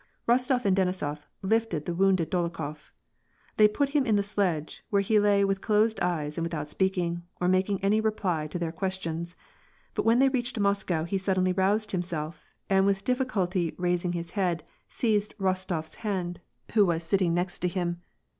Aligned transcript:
Eostof 0.27 0.65
and 0.65 0.75
Denisof 0.75 1.27
lifted 1.43 1.85
the 1.85 1.93
wounded 1.93 2.31
Dolokhof. 2.31 2.89
They 3.57 3.67
l)ut 3.67 3.89
him 3.89 4.03
in 4.03 4.15
the 4.15 4.23
sledge, 4.23 4.83
where 4.89 5.03
he 5.03 5.19
lay 5.19 5.45
with 5.45 5.61
closed 5.61 5.99
eyes 5.99 6.39
and 6.39 6.43
with" 6.43 6.55
out 6.55 6.67
speaking, 6.67 7.21
or 7.39 7.47
making 7.47 7.79
any 7.83 8.01
reply 8.01 8.47
to 8.47 8.57
their 8.57 8.71
questions; 8.71 9.35
bu4| 9.93 10.03
when 10.03 10.17
they 10.17 10.29
reached 10.29 10.57
Moscow, 10.59 11.03
he 11.03 11.19
suddenly 11.19 11.53
roused 11.53 11.91
himself, 11.91 12.41
an< 12.67 12.83
with 12.83 13.03
difficulty 13.03 13.75
raising 13.77 14.13
his 14.13 14.31
head, 14.31 14.63
seized 14.89 15.37
Rostofs 15.37 15.97
hand, 15.97 16.39
who 16.73 16.79
ws 16.81 16.87
WAR 16.87 16.93
AND 16.93 17.01
PEACE. 17.01 17.09
27 17.09 17.09
sitting 17.19 17.33
next 17.35 17.63
him. 17.63 18.01